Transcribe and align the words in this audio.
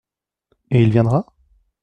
Et 0.71 0.81
il 0.81 0.89
viendra? 0.89 1.27